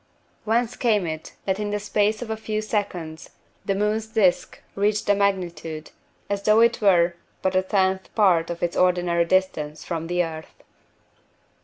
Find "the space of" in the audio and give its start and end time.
1.69-2.31